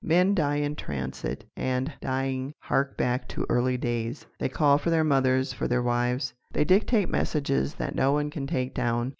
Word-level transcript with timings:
Men 0.03 0.33
die 0.33 0.55
in 0.55 0.75
transit, 0.77 1.45
and, 1.55 1.93
dying, 2.01 2.55
hark 2.59 2.97
back 2.97 3.27
to 3.27 3.45
early 3.49 3.77
days. 3.77 4.25
They 4.39 4.49
call 4.49 4.79
for 4.79 4.89
their 4.89 5.03
mothers, 5.03 5.53
for 5.53 5.67
their 5.67 5.83
wives. 5.83 6.33
They 6.51 6.65
dictate 6.65 7.07
messages 7.07 7.75
that 7.75 7.93
no 7.93 8.11
one 8.11 8.31
can 8.31 8.47
take 8.47 8.73
down. 8.73 9.09